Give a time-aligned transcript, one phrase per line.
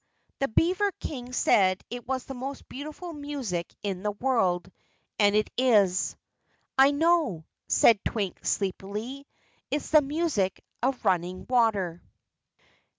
[0.39, 4.71] The beaver King said it was the most beautiful music in the world
[5.19, 6.15] and it is"
[6.79, 9.27] "I know," said Twink sleepily.
[9.69, 12.01] "It's the music of running water."